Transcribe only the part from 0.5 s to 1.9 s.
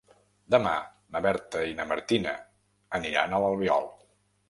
Demà na Berta i na